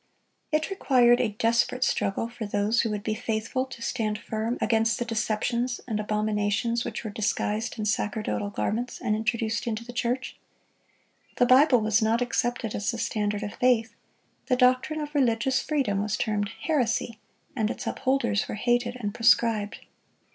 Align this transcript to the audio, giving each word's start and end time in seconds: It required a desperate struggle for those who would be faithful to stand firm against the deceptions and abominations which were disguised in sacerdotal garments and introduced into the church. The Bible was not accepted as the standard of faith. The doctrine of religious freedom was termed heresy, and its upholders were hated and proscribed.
It 0.51 0.71
required 0.71 1.21
a 1.21 1.35
desperate 1.37 1.83
struggle 1.83 2.27
for 2.27 2.47
those 2.47 2.81
who 2.81 2.89
would 2.89 3.03
be 3.03 3.13
faithful 3.13 3.67
to 3.67 3.83
stand 3.83 4.17
firm 4.17 4.57
against 4.59 4.97
the 4.97 5.05
deceptions 5.05 5.79
and 5.87 5.99
abominations 5.99 6.83
which 6.83 7.03
were 7.03 7.11
disguised 7.11 7.77
in 7.77 7.85
sacerdotal 7.85 8.49
garments 8.49 8.99
and 8.99 9.15
introduced 9.15 9.67
into 9.67 9.85
the 9.85 9.93
church. 9.93 10.39
The 11.37 11.45
Bible 11.45 11.81
was 11.81 12.01
not 12.01 12.19
accepted 12.19 12.73
as 12.73 12.89
the 12.89 12.97
standard 12.97 13.43
of 13.43 13.53
faith. 13.53 13.93
The 14.47 14.55
doctrine 14.55 14.99
of 15.01 15.13
religious 15.13 15.61
freedom 15.61 16.01
was 16.01 16.17
termed 16.17 16.49
heresy, 16.63 17.19
and 17.55 17.69
its 17.69 17.85
upholders 17.85 18.47
were 18.47 18.55
hated 18.55 18.97
and 18.99 19.13
proscribed. 19.13 19.81